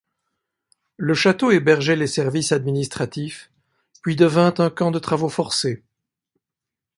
[0.97, 3.51] Le château hébergeait les services administratifs,
[4.01, 5.83] puis devint un camp de travaux forcés.